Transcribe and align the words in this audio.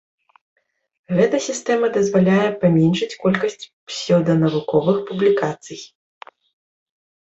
Гэта 1.19 1.35
сістэма 1.47 1.91
дазваляе 1.99 2.49
паменшыць 2.65 3.11
колькасць 3.27 3.61
псеўданавуковых 3.87 4.97
публікацый. 5.13 5.79